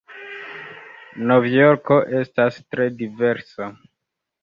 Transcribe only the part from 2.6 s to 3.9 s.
tre diversa.